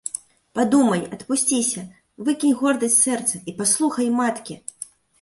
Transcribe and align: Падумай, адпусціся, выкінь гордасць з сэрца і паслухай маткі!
Падумай, 0.59 1.03
адпусціся, 1.17 1.85
выкінь 2.31 2.57
гордасць 2.65 2.99
з 2.99 3.07
сэрца 3.07 3.35
і 3.49 3.59
паслухай 3.63 4.07
маткі! 4.21 4.63